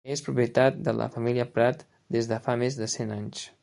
És 0.13 0.21
propietat 0.27 0.79
de 0.87 0.95
la 1.01 1.09
família 1.17 1.47
Prat 1.59 1.87
des 2.17 2.35
de 2.35 2.43
fa 2.49 2.61
més 2.65 2.83
de 2.85 2.93
cent 2.99 3.19
anys. 3.23 3.51